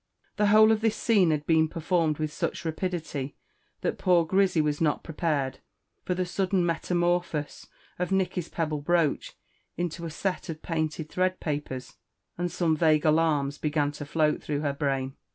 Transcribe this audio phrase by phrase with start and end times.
[0.37, 3.37] The whole of this scene had been performed with such rapidity
[3.81, 5.59] that poor Grizzy was not prepared
[6.05, 7.67] for the sudden metamorphose
[7.99, 9.35] of Nicky's pebble brooch
[9.77, 11.97] into a set of painted thread papers,
[12.35, 15.17] and some vague alarms began to float through her brain.